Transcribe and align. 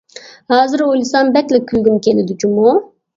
ھازىر 0.53 0.83
ئويلىسام 0.85 1.29
بەكلا 1.35 1.59
كۈلگۈم 1.73 1.99
كېلىدۇ 2.09 2.39
جۇمۇ! 2.45 2.73